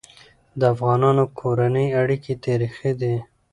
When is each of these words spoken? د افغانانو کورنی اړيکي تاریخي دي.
د 0.59 0.61
افغانانو 0.73 1.23
کورنی 1.39 1.87
اړيکي 2.01 2.33
تاریخي 2.45 2.91
دي. 3.01 3.15